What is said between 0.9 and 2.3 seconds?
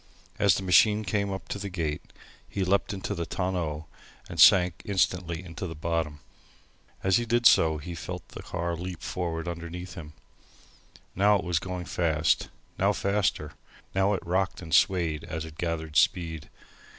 came up to the gate,